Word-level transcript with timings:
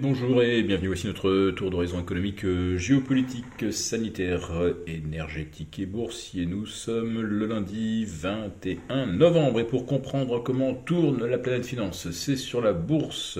Bonjour 0.00 0.42
et 0.42 0.62
bienvenue 0.62 0.88
voici 0.88 1.06
notre 1.06 1.50
tour 1.50 1.70
d'horizon 1.70 2.00
économique, 2.00 2.44
euh, 2.44 2.76
géopolitique, 2.76 3.72
sanitaire, 3.72 4.50
énergétique 4.86 5.78
et 5.78 5.86
boursier. 5.86 6.46
Nous 6.46 6.66
sommes 6.66 7.20
le 7.20 7.46
lundi 7.46 8.04
21 8.04 9.06
novembre 9.06 9.60
et 9.60 9.66
pour 9.66 9.86
comprendre 9.86 10.42
comment 10.42 10.74
tourne 10.74 11.24
la 11.24 11.38
planète 11.38 11.66
finance, 11.66 12.10
c'est 12.10 12.36
sur 12.36 12.60
la 12.60 12.72
bourse 12.72 13.38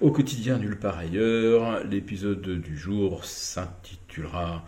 au 0.00 0.10
quotidien 0.10 0.58
nulle 0.58 0.78
part 0.78 0.98
ailleurs. 0.98 1.84
L'épisode 1.84 2.60
du 2.60 2.76
jour 2.76 3.24
s'intitulera 3.24 4.64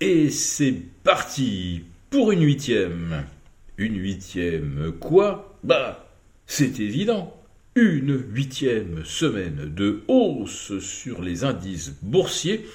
Et 0.00 0.30
c'est 0.30 0.74
parti 1.04 1.82
pour 2.08 2.32
une 2.32 2.44
huitième. 2.44 3.24
Une 3.76 3.98
huitième 3.98 4.92
quoi? 4.98 5.58
Bah, 5.62 6.08
c'est 6.46 6.80
évident 6.80 7.39
une 7.76 8.20
huitième 8.32 9.04
semaine 9.04 9.72
de 9.74 10.00
hausse 10.08 10.78
sur 10.80 11.22
les 11.22 11.44
indices 11.44 11.94
boursiers. 12.02 12.66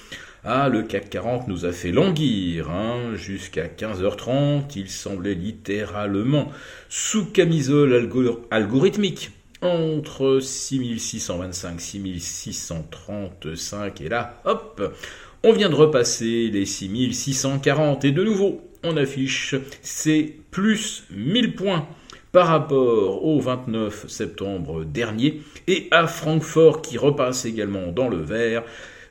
Ah, 0.42 0.68
le 0.68 0.84
CAC 0.84 1.10
40 1.10 1.48
nous 1.48 1.66
a 1.66 1.72
fait 1.72 1.90
languir, 1.90 2.70
hein, 2.70 3.14
jusqu'à 3.14 3.66
15h30, 3.66 4.72
il 4.76 4.88
semblait 4.88 5.34
littéralement 5.34 6.50
sous 6.88 7.26
camisole 7.26 8.08
algorithmique, 8.50 9.32
entre 9.60 10.38
6625, 10.40 11.80
6635, 11.80 14.00
et 14.00 14.08
là, 14.08 14.40
hop, 14.44 14.96
on 15.42 15.52
vient 15.52 15.68
de 15.68 15.74
repasser 15.74 16.48
les 16.48 16.64
6640, 16.64 18.04
et 18.04 18.12
de 18.12 18.22
nouveau, 18.22 18.60
on 18.84 18.96
affiche 18.96 19.56
ces 19.82 20.36
plus 20.52 21.02
1000 21.10 21.56
points 21.56 21.88
par 22.36 22.48
rapport 22.48 23.24
au 23.24 23.40
29 23.40 24.08
septembre 24.08 24.84
dernier 24.84 25.40
et 25.66 25.88
à 25.90 26.06
Francfort 26.06 26.82
qui 26.82 26.98
repasse 26.98 27.46
également 27.46 27.92
dans 27.92 28.10
le 28.10 28.18
vert. 28.18 28.62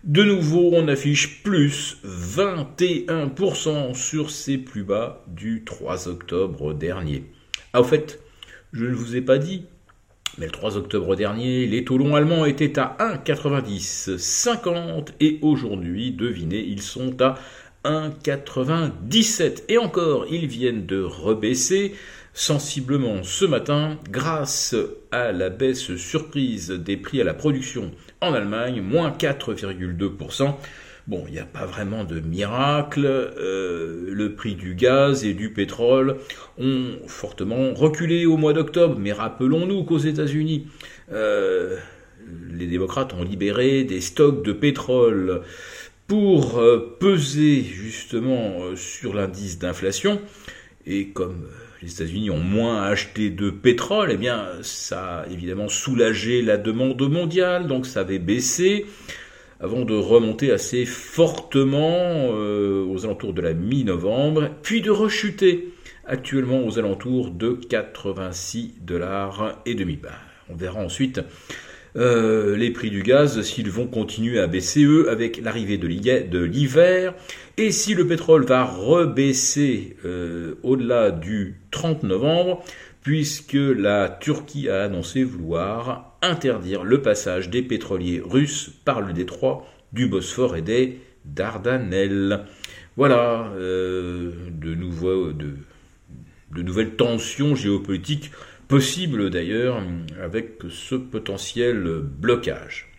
De 0.03 0.21
nouveau, 0.21 0.69
on 0.73 0.87
affiche 0.87 1.41
plus 1.41 1.97
21% 2.05 3.95
sur 3.95 4.29
ses 4.29 4.59
plus 4.59 4.83
bas 4.83 5.23
du 5.25 5.63
3 5.65 6.07
octobre 6.07 6.75
dernier. 6.75 7.23
Ah, 7.73 7.81
au 7.81 7.83
fait, 7.83 8.19
je 8.73 8.85
ne 8.85 8.93
vous 8.93 9.15
ai 9.15 9.21
pas 9.21 9.39
dit, 9.39 9.65
mais 10.37 10.45
le 10.45 10.51
3 10.51 10.77
octobre 10.77 11.15
dernier, 11.15 11.65
les 11.65 11.83
taux 11.83 11.97
longs 11.97 12.13
allemands 12.13 12.45
étaient 12.45 12.77
à 12.77 12.95
1,9050 13.25 15.13
et 15.19 15.39
aujourd'hui, 15.41 16.11
devinez, 16.11 16.59
ils 16.59 16.83
sont 16.83 17.19
à 17.23 17.39
1,97. 17.85 19.63
Et 19.69 19.79
encore, 19.79 20.27
ils 20.29 20.45
viennent 20.45 20.85
de 20.85 21.01
rebaisser 21.01 21.95
sensiblement 22.35 23.23
ce 23.23 23.45
matin 23.45 23.97
grâce 24.11 24.75
à 25.11 25.31
la 25.31 25.49
baisse 25.49 25.95
surprise 25.95 26.69
des 26.69 26.97
prix 26.97 27.21
à 27.21 27.23
la 27.23 27.33
production 27.33 27.91
en 28.21 28.33
Allemagne, 28.33 28.81
moins 28.81 29.09
4,2%. 29.09 30.53
Bon, 31.07 31.23
il 31.27 31.33
n'y 31.33 31.39
a 31.39 31.45
pas 31.45 31.65
vraiment 31.65 32.03
de 32.03 32.19
miracle. 32.19 33.05
Euh, 33.05 34.09
le 34.11 34.35
prix 34.35 34.55
du 34.55 34.75
gaz 34.75 35.23
et 35.23 35.33
du 35.33 35.53
pétrole 35.53 36.17
ont 36.57 36.97
fortement 37.07 37.73
reculé 37.73 38.25
au 38.25 38.35
mois 38.35 38.53
d'octobre, 38.53 38.97
mais 38.99 39.13
rappelons-nous 39.13 39.85
qu'aux 39.85 39.97
États-Unis, 39.97 40.67
euh, 41.13 41.77
les 42.51 42.67
démocrates 42.67 43.13
ont 43.13 43.23
libéré 43.23 43.85
des 43.85 44.01
stocks 44.01 44.43
de 44.43 44.51
pétrole 44.51 45.41
pour 46.07 46.57
euh, 46.57 46.97
peser 46.99 47.63
justement 47.63 48.75
sur 48.75 49.13
l'indice 49.13 49.57
d'inflation. 49.57 50.19
Et 50.85 51.09
comme 51.09 51.47
les 51.85 51.93
États-Unis 51.93 52.31
ont 52.31 52.39
moins 52.39 52.81
acheté 52.81 53.29
de 53.29 53.51
pétrole, 53.51 54.09
eh 54.11 54.17
bien, 54.17 54.47
ça 54.63 55.19
a 55.19 55.27
évidemment 55.27 55.69
soulagé 55.69 56.41
la 56.41 56.57
demande 56.57 56.99
mondiale, 57.07 57.67
donc 57.67 57.85
ça 57.85 57.99
avait 57.99 58.17
baissé 58.17 58.87
avant 59.59 59.85
de 59.85 59.93
remonter 59.93 60.51
assez 60.51 60.85
fortement 60.85 62.31
euh, 62.31 62.83
aux 62.85 63.05
alentours 63.05 63.33
de 63.33 63.41
la 63.43 63.53
mi-novembre, 63.53 64.49
puis 64.63 64.81
de 64.81 64.89
rechuter 64.89 65.73
actuellement 66.07 66.65
aux 66.65 66.79
alentours 66.79 67.29
de 67.29 67.51
86 67.69 68.73
dollars 68.81 69.61
et 69.67 69.75
demi. 69.75 69.95
Ben, 69.95 70.09
on 70.49 70.55
verra 70.55 70.79
ensuite 70.79 71.21
euh, 71.97 72.57
les 72.57 72.71
prix 72.71 72.89
du 72.89 73.03
gaz 73.03 73.41
s'ils 73.41 73.69
vont 73.69 73.87
continuer 73.87 74.39
à 74.39 74.47
baisser 74.47 74.83
eux 74.83 75.09
avec 75.09 75.41
l'arrivée 75.41 75.77
de 75.77 76.39
l'hiver 76.39 77.13
et 77.57 77.71
si 77.71 77.93
le 77.93 78.05
pétrole 78.05 78.45
va 78.45 78.65
rebaisser 78.65 79.95
euh, 80.03 80.55
au-delà 80.63 81.11
du 81.11 81.55
30 81.71 82.03
novembre 82.03 82.63
puisque 83.01 83.53
la 83.53 84.09
Turquie 84.09 84.67
a 84.67 84.83
annoncé 84.83 85.23
vouloir 85.23 86.17
interdire 86.21 86.83
le 86.83 87.01
passage 87.01 87.49
des 87.49 87.61
pétroliers 87.61 88.21
russes 88.23 88.71
par 88.83 88.99
le 88.99 89.13
détroit 89.13 89.65
du 89.93 90.07
Bosphore 90.07 90.55
et 90.57 90.61
des 90.61 90.99
Dardanelles. 91.23 92.45
Voilà, 92.97 93.51
euh, 93.57 94.31
de, 94.51 94.73
nouvelles 96.61 96.95
tensions 96.95 97.55
géopolitiques 97.55 98.31
possible 98.67 99.29
d'ailleurs 99.29 99.81
avec 100.21 100.59
ce 100.69 100.95
potentiel 100.95 102.01
blocage. 102.03 102.89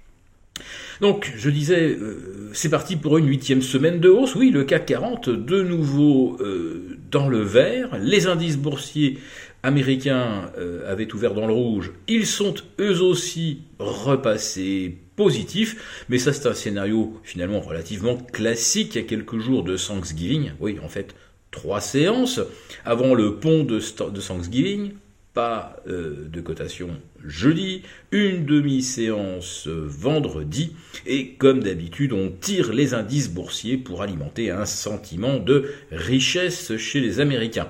Donc, 1.00 1.32
je 1.36 1.50
disais, 1.50 1.90
euh, 1.90 2.50
c'est 2.52 2.70
parti 2.70 2.96
pour 2.96 3.18
une 3.18 3.28
huitième 3.28 3.62
semaine 3.62 4.00
de 4.00 4.08
hausse. 4.08 4.34
Oui, 4.34 4.50
le 4.50 4.64
CAC 4.64 4.86
40, 4.86 5.28
de 5.28 5.62
nouveau 5.62 6.38
euh, 6.40 6.96
dans 7.10 7.28
le 7.28 7.40
vert. 7.40 7.98
Les 8.00 8.26
indices 8.26 8.56
boursiers 8.56 9.18
américains 9.62 10.50
euh, 10.58 10.90
avaient 10.90 11.12
ouvert 11.12 11.34
dans 11.34 11.46
le 11.46 11.52
rouge. 11.52 11.92
Ils 12.08 12.26
sont 12.26 12.54
eux 12.80 13.02
aussi 13.02 13.62
repassés 13.78 14.96
positifs. 15.16 16.04
Mais 16.08 16.18
ça, 16.18 16.32
c'est 16.32 16.48
un 16.48 16.54
scénario 16.54 17.20
finalement 17.24 17.60
relativement 17.60 18.16
classique. 18.16 18.94
Il 18.94 19.02
y 19.02 19.04
a 19.04 19.06
quelques 19.06 19.38
jours 19.38 19.64
de 19.64 19.76
Thanksgiving. 19.76 20.52
Oui, 20.60 20.78
en 20.82 20.88
fait, 20.88 21.14
trois 21.50 21.80
séances 21.80 22.40
avant 22.84 23.14
le 23.14 23.34
pont 23.34 23.64
de, 23.64 23.78
de 23.78 24.20
Thanksgiving 24.20 24.92
pas 25.36 25.76
euh, 25.86 26.28
de 26.32 26.40
cotation 26.40 26.88
jeudi, 27.22 27.82
une 28.10 28.46
demi-séance 28.46 29.68
vendredi, 29.68 30.74
et 31.04 31.34
comme 31.34 31.62
d'habitude, 31.62 32.14
on 32.14 32.30
tire 32.30 32.72
les 32.72 32.94
indices 32.94 33.28
boursiers 33.28 33.76
pour 33.76 34.00
alimenter 34.00 34.50
un 34.50 34.64
sentiment 34.64 35.36
de 35.36 35.70
richesse 35.92 36.78
chez 36.78 37.00
les 37.00 37.20
Américains. 37.20 37.68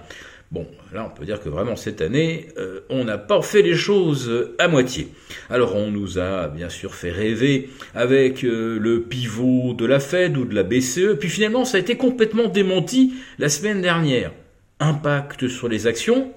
Bon, 0.53 0.65
là 0.93 1.05
on 1.05 1.11
peut 1.11 1.25
dire 1.25 1.41
que 1.41 1.49
vraiment 1.49 1.75
cette 1.75 2.01
année, 2.03 2.47
euh, 2.57 2.83
on 2.89 3.03
n'a 3.03 3.19
pas 3.19 3.43
fait 3.43 3.63
les 3.63 3.75
choses 3.75 4.31
à 4.61 4.69
moitié. 4.69 5.09
Alors 5.51 5.75
on 5.75 5.91
nous 5.91 6.21
a 6.21 6.47
bien 6.47 6.69
sûr 6.69 6.95
fait 6.95 7.11
rêver 7.11 7.71
avec 7.97 8.45
euh, 8.45 8.79
le 8.79 9.03
pivot 9.03 9.75
de 9.75 9.87
la 9.87 9.99
Fed 9.99 10.37
ou 10.37 10.45
de 10.45 10.55
la 10.55 10.63
BCE, 10.63 11.19
puis 11.19 11.29
finalement 11.29 11.65
ça 11.65 11.79
a 11.79 11.81
été 11.81 11.97
complètement 11.97 12.47
démenti 12.47 13.15
la 13.41 13.49
semaine 13.49 13.83
dernière. 13.83 14.31
Impact 14.79 15.49
sur 15.49 15.69
les 15.69 15.89
actions? 15.89 16.33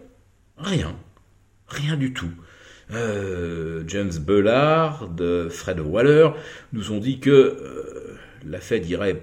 Rien. 0.58 0.96
Rien 1.70 1.96
du 1.96 2.14
tout. 2.14 2.32
Euh, 2.92 3.84
James 3.88 4.12
Bullard, 4.20 5.08
Fred 5.50 5.80
Waller 5.80 6.30
nous 6.74 6.92
ont 6.92 6.98
dit 6.98 7.20
que 7.20 7.30
euh, 7.30 8.18
la 8.48 8.60
Fed 8.60 8.90
irait 8.90 9.22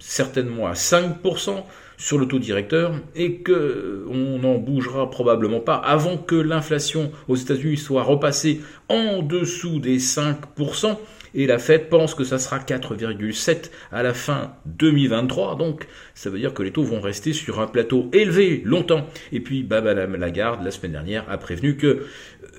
certainement 0.00 0.66
à 0.66 0.72
5% 0.72 1.64
sur 1.96 2.18
le 2.18 2.26
taux 2.26 2.38
directeur 2.38 2.94
et 3.14 3.36
que 3.38 4.06
on 4.08 4.38
n'en 4.38 4.56
bougera 4.56 5.10
probablement 5.10 5.60
pas 5.60 5.74
avant 5.74 6.16
que 6.16 6.36
l'inflation 6.36 7.10
aux 7.26 7.36
États-Unis 7.36 7.76
soit 7.76 8.04
repassée 8.04 8.60
en 8.88 9.22
dessous 9.22 9.80
des 9.80 9.98
5% 9.98 10.96
et 11.34 11.46
la 11.46 11.58
Fed 11.58 11.88
pense 11.88 12.14
que 12.14 12.24
ça 12.24 12.38
sera 12.38 12.58
4,7 12.58 13.70
à 13.92 14.02
la 14.02 14.14
fin 14.14 14.54
2023. 14.66 15.56
Donc 15.56 15.86
ça 16.14 16.30
veut 16.30 16.38
dire 16.38 16.54
que 16.54 16.62
les 16.62 16.72
taux 16.72 16.84
vont 16.84 17.00
rester 17.00 17.32
sur 17.32 17.60
un 17.60 17.66
plateau 17.66 18.08
élevé 18.12 18.62
longtemps. 18.64 19.06
Et 19.32 19.40
puis 19.40 19.62
Baba 19.62 19.94
Lagarde 19.94 20.64
la 20.64 20.70
semaine 20.70 20.92
dernière 20.92 21.24
a 21.30 21.38
prévenu 21.38 21.76
que 21.76 21.86
euh, 21.86 22.02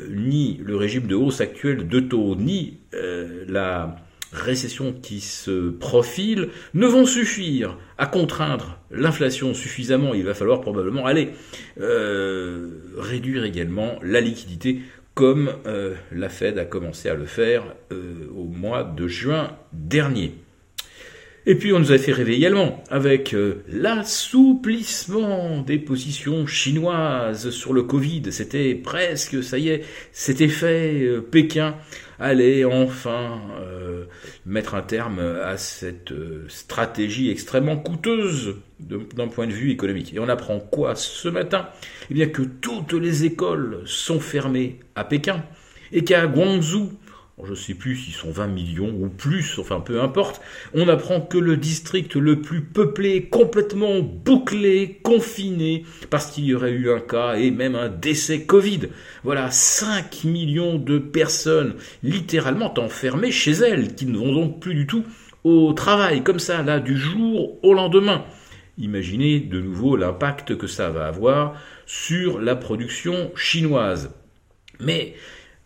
ni 0.09 0.59
le 0.63 0.75
régime 0.75 1.07
de 1.07 1.15
hausse 1.15 1.41
actuel 1.41 1.87
de 1.87 1.99
taux 1.99 2.35
ni 2.35 2.79
euh, 2.93 3.45
la 3.47 3.95
récession 4.31 4.93
qui 4.93 5.21
se 5.21 5.69
profile 5.69 6.49
ne 6.73 6.85
vont 6.85 7.05
suffire 7.05 7.77
à 7.97 8.05
contraindre 8.05 8.79
l'inflation 8.91 9.53
suffisamment. 9.53 10.13
Il 10.13 10.23
va 10.23 10.33
falloir 10.33 10.61
probablement 10.61 11.05
aller 11.05 11.29
euh, 11.79 12.69
réduire 12.97 13.43
également 13.43 13.97
la 14.03 14.21
liquidité 14.21 14.81
comme 15.19 15.51
euh, 15.65 15.95
la 16.13 16.29
Fed 16.29 16.57
a 16.59 16.63
commencé 16.63 17.09
à 17.09 17.13
le 17.13 17.25
faire 17.25 17.75
euh, 17.91 18.29
au 18.33 18.45
mois 18.45 18.85
de 18.85 19.09
juin 19.09 19.51
dernier. 19.73 20.33
Et 21.49 21.55
puis 21.55 21.73
on 21.73 21.79
nous 21.79 21.91
a 21.91 21.97
fait 21.97 22.11
rêver 22.11 22.35
également 22.35 22.83
avec 22.91 23.33
euh, 23.33 23.63
l'assouplissement 23.67 25.63
des 25.63 25.79
positions 25.79 26.45
chinoises 26.45 27.49
sur 27.49 27.73
le 27.73 27.81
Covid. 27.81 28.31
C'était 28.31 28.75
presque, 28.75 29.43
ça 29.43 29.57
y 29.57 29.69
est, 29.69 29.83
c'était 30.11 30.47
fait. 30.47 31.09
Pékin 31.31 31.75
allait 32.19 32.65
enfin 32.65 33.41
mettre 34.45 34.75
un 34.75 34.83
terme 34.83 35.19
à 35.19 35.57
cette 35.57 36.13
stratégie 36.49 37.31
extrêmement 37.31 37.77
coûteuse 37.77 38.57
d'un 38.79 39.27
point 39.27 39.47
de 39.47 39.51
vue 39.51 39.71
économique. 39.71 40.13
Et 40.13 40.19
on 40.19 40.29
apprend 40.29 40.59
quoi 40.59 40.93
ce 40.93 41.29
matin? 41.29 41.69
Eh 42.11 42.13
bien 42.13 42.27
que 42.27 42.43
toutes 42.43 42.93
les 42.93 43.25
écoles 43.25 43.81
sont 43.85 44.19
fermées 44.19 44.77
à 44.93 45.03
Pékin 45.03 45.43
et 45.91 46.03
qu'à 46.03 46.27
Guangzhou, 46.27 46.91
je 47.43 47.51
ne 47.51 47.55
sais 47.55 47.73
plus 47.73 47.95
s'ils 47.95 48.13
sont 48.13 48.31
20 48.31 48.47
millions 48.47 48.89
ou 48.89 49.09
plus, 49.09 49.57
enfin 49.59 49.79
peu 49.79 50.01
importe, 50.01 50.41
on 50.73 50.87
apprend 50.87 51.21
que 51.21 51.37
le 51.37 51.57
district 51.57 52.15
le 52.15 52.41
plus 52.41 52.61
peuplé, 52.61 53.23
complètement 53.29 53.99
bouclé, 54.01 54.99
confiné, 55.03 55.85
parce 56.09 56.31
qu'il 56.31 56.45
y 56.45 56.53
aurait 56.53 56.71
eu 56.71 56.91
un 56.91 56.99
cas 56.99 57.35
et 57.35 57.51
même 57.51 57.75
un 57.75 57.89
décès 57.89 58.43
Covid. 58.43 58.81
Voilà, 59.23 59.51
5 59.51 60.23
millions 60.25 60.77
de 60.77 60.99
personnes 60.99 61.75
littéralement 62.03 62.77
enfermées 62.79 63.31
chez 63.31 63.51
elles, 63.51 63.95
qui 63.95 64.05
ne 64.05 64.17
vont 64.17 64.33
donc 64.33 64.59
plus 64.59 64.75
du 64.75 64.87
tout 64.87 65.03
au 65.43 65.73
travail, 65.73 66.23
comme 66.23 66.39
ça, 66.39 66.61
là, 66.61 66.79
du 66.79 66.97
jour 66.97 67.57
au 67.63 67.73
lendemain. 67.73 68.25
Imaginez 68.77 69.39
de 69.39 69.59
nouveau 69.59 69.95
l'impact 69.95 70.57
que 70.57 70.67
ça 70.67 70.89
va 70.89 71.07
avoir 71.07 71.55
sur 71.85 72.39
la 72.39 72.55
production 72.55 73.31
chinoise. 73.35 74.11
Mais 74.79 75.15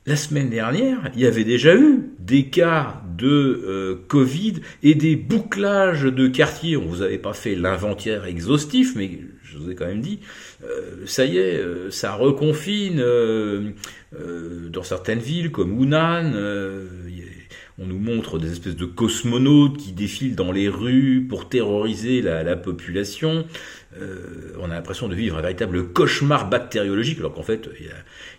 la 0.06 0.18
semaine 0.18 0.50
dernière, 0.50 1.12
il 1.16 1.22
y 1.22 1.26
avait 1.26 1.46
déjà 1.46 1.76
eu 1.76 2.12
des 2.20 2.50
cas 2.50 3.02
de 3.18 3.28
euh, 3.28 3.96
Covid 4.08 4.56
et 4.82 4.96
des 4.96 5.16
bouclages 5.16 6.04
de 6.04 6.28
quartiers. 6.28 6.76
On 6.76 6.86
vous 6.86 7.02
avait 7.02 7.18
pas 7.18 7.34
fait 7.34 7.56
l'inventaire 7.56 8.26
exhaustif, 8.26 8.96
mais 8.98 9.20
je 9.44 9.58
vous 9.58 9.72
ai 9.72 9.76
quand 9.76 9.86
même 9.86 10.02
dit, 10.02 10.20
euh, 10.66 11.06
ça 11.06 11.26
y 11.26 11.38
est, 11.38 11.58
euh, 11.58 11.90
ça 11.90 12.16
reconfine 12.16 13.02
dans 14.12 14.84
certaines 14.84 15.20
villes 15.20 15.52
comme 15.52 15.82
Hunan. 15.82 16.34
On 17.80 17.86
nous 17.86 17.98
montre 17.98 18.38
des 18.38 18.52
espèces 18.52 18.76
de 18.76 18.86
cosmonautes 18.86 19.78
qui 19.78 19.94
défilent 19.94 20.36
dans 20.36 20.52
les 20.52 20.70
rues 20.70 21.26
pour 21.28 21.50
terroriser 21.50 22.22
la 22.22 22.56
population. 22.56 23.46
Euh, 24.02 24.54
on 24.60 24.72
a 24.72 24.74
l'impression 24.74 25.08
de 25.08 25.16
vivre 25.16 25.38
un 25.38 25.42
véritable 25.42 25.90
cauchemar 25.90 26.50
bactériologique, 26.50 27.20
alors 27.20 27.34
qu'en 27.34 27.44
fait, 27.44 27.70
il 27.80 27.88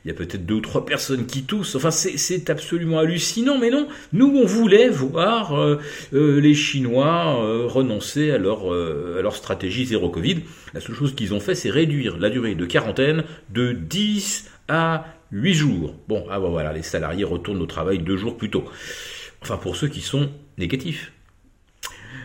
y 0.09 0.11
a, 0.11 0.15
peut-être 0.15 0.47
deux 0.47 0.55
ou 0.55 0.61
trois 0.61 0.85
personnes 0.85 1.27
qui 1.27 1.45
toussent. 1.45 1.77
Enfin, 1.77 1.91
c'est 1.91 2.51
absolument 2.51 2.99
hallucinant, 2.99 3.59
mais 3.59 3.71
non, 3.71 3.89
nous, 4.13 4.27
on 4.27 4.47
voulait 4.47 4.89
voir 4.89 5.55
euh, 5.55 5.79
euh, 6.13 6.41
les 6.41 6.55
Chinois 6.55 7.35
renoncer 7.67 8.31
à 8.31 8.39
leur, 8.39 8.73
à 8.73 9.23
leur 9.23 9.37
stratégie 9.37 9.87
zéro 9.87 10.09
Covid. 10.09 10.41
La 10.73 10.81
seule 10.81 10.95
chose 10.95 11.15
qu'ils 11.15 11.35
ont 11.35 11.41
fait, 11.41 11.55
c'est 11.55 11.71
réduire 11.71 12.19
la 12.19 12.31
durée 12.31 12.55
de 12.55 12.67
quarantaine 12.67 13.25
de 13.51 13.73
10 13.73 14.51
à 14.69 15.07
8 15.33 15.55
jours. 15.55 15.95
Bon, 16.09 16.25
ah 16.31 16.41
bah 16.41 16.49
voilà, 16.49 16.73
les 16.73 16.83
salariés 16.83 17.25
retournent 17.25 17.63
au 17.63 17.67
travail 17.67 17.99
deux 17.99 18.17
jours 18.17 18.37
plus 18.37 18.51
tôt. 18.51 18.65
Enfin, 19.45 19.59
pour 19.59 19.77
ceux 19.77 19.89
qui 19.89 20.01
sont 20.01 20.31
négatifs. 20.57 21.13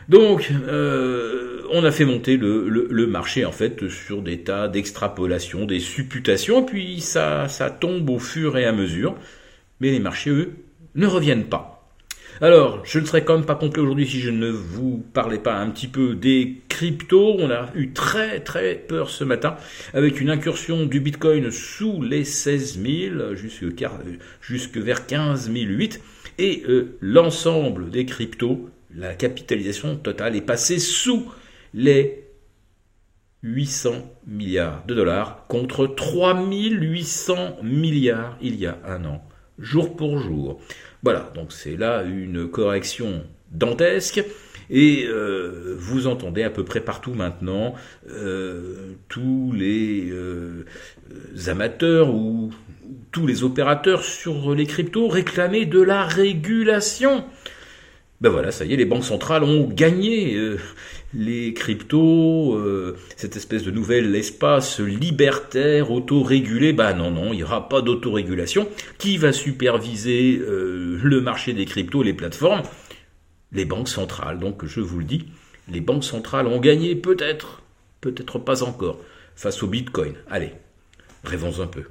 Donc, 0.08 0.52
euh, 0.52 1.64
on 1.70 1.84
a 1.84 1.92
fait 1.92 2.06
monter 2.06 2.38
le, 2.38 3.08
marché 3.08 3.44
en 3.44 3.52
fait 3.52 3.90
sur 3.90 4.22
des 4.22 4.40
tas 4.40 4.70
d'extrapolations, 4.70 5.66
des 5.66 5.82
supputations, 5.82 6.64
puis 6.64 7.02
ça, 7.02 7.50
ça 7.50 7.70
tombe 7.70 8.10
au 8.10 8.20
fur 8.20 8.58
et 8.58 8.66
à 8.66 8.72
mesure. 8.72 9.16
Mais 9.82 9.92
les 9.92 10.00
marchés, 10.00 10.30
eux, 10.30 10.54
ne 10.96 11.08
reviennent 11.08 11.44
pas. 11.44 11.79
Alors, 12.42 12.86
je 12.86 13.00
ne 13.00 13.06
serais 13.06 13.26
quand 13.26 13.36
même 13.36 13.46
pas 13.46 13.56
complet 13.56 13.82
aujourd'hui 13.82 14.08
si 14.08 14.22
je 14.22 14.30
ne 14.30 14.50
vous 14.50 15.04
parlais 15.14 15.40
pas 15.40 15.56
un 15.56 15.70
petit 15.72 15.90
peu 15.90 16.16
des 16.16 16.62
cryptos. 16.70 17.36
On 17.38 17.52
a 17.52 17.70
eu 17.76 17.92
très 17.92 18.40
très 18.40 18.76
peur 18.76 19.10
ce 19.10 19.26
matin 19.26 19.58
avec 19.94 20.22
une 20.22 20.30
incursion 20.30 20.86
du 20.86 21.02
Bitcoin 21.02 21.52
sous 21.52 22.02
les 22.02 22.24
16 22.24 22.82
000 22.82 23.36
jusque, 24.42 24.78
vers 24.78 25.06
15 25.06 25.52
008 25.52 26.02
et 26.38 26.64
euh, 26.70 26.98
l'ensemble 27.02 27.90
des 27.90 28.06
cryptos 28.06 28.70
la 28.96 29.16
capitalisation 29.16 29.98
totale 29.98 30.38
est 30.38 30.42
passée 30.42 30.80
sous 30.80 31.30
les 31.74 32.24
800 33.44 33.92
milliards 34.28 34.86
de 34.86 34.94
dollars 34.94 35.46
contre 35.48 35.88
3800 35.88 37.58
milliards 37.64 38.38
il 38.42 38.56
y 38.56 38.66
a 38.66 38.78
un 38.86 39.06
an, 39.06 39.24
jour 39.60 39.96
pour 39.96 40.20
jour. 40.20 40.60
Voilà, 41.04 41.32
donc 41.36 41.52
c'est 41.52 41.78
là 41.78 42.04
une 42.04 42.48
correction 42.50 43.24
dantesque. 43.52 44.24
Et 44.70 45.06
euh, 45.08 45.76
vous 45.80 46.06
entendez 46.06 46.44
à 46.44 46.52
peu 46.52 46.64
près 46.64 46.82
partout 46.82 47.16
maintenant 47.16 47.74
euh, 48.12 48.94
tous 49.08 49.52
les 49.52 50.10
euh, 50.12 50.66
amateurs 51.48 52.14
ou 52.14 52.52
tous 53.12 53.26
les 53.26 53.44
opérateurs 53.44 54.04
sur 54.04 54.54
les 54.54 54.68
cryptos 54.68 55.08
réclamer 55.08 55.66
de 55.66 55.82
la 55.82 56.04
régulation 56.04 57.26
ben 58.22 58.30
voilà, 58.30 58.52
ça 58.52 58.66
y 58.66 58.74
est, 58.74 58.76
les 58.76 58.86
banques 58.86 59.06
centrales 59.06 59.44
ont 59.44 59.64
gagné 59.64 60.36
euh, 60.36 60.58
les 61.14 61.54
cryptos, 61.54 62.54
euh, 62.54 62.98
cette 63.16 63.38
espèce 63.38 63.64
de 63.64 63.72
nouvel 63.72 64.14
espace 64.14 64.82
libertaire, 64.82 65.90
autorégulé. 65.90 66.74
Ben 66.74 66.94
non, 66.94 67.12
non, 67.12 67.32
il 67.32 67.38
n'y 67.38 67.44
aura 67.44 67.70
pas 67.70 67.82
d'autorégulation. 67.82 68.68
Qui 68.98 69.18
va 69.18 69.32
superviser 69.32 70.38
euh, 70.38 71.00
le 71.02 71.22
marché 71.22 71.54
des 71.54 71.64
cryptos, 71.64 72.04
les 72.04 72.14
plateformes 72.14 72.64
Les 73.54 73.64
banques 73.64 73.90
centrales. 73.90 74.40
Donc 74.40 74.66
je 74.66 74.82
vous 74.82 75.00
le 75.00 75.06
dis, 75.06 75.28
les 75.70 75.80
banques 75.80 76.04
centrales 76.04 76.48
ont 76.48 76.60
gagné 76.60 76.96
peut-être, 76.96 77.62
peut-être 78.02 78.38
pas 78.38 78.64
encore, 78.64 79.00
face 79.38 79.64
au 79.64 79.68
Bitcoin. 79.68 80.16
Allez, 80.30 80.52
rêvons 81.24 81.62
un 81.62 81.68
peu. 81.68 81.86